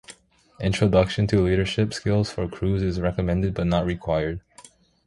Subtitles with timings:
[0.59, 4.41] Introduction to Leadership Skills for Crews is recommended but not required.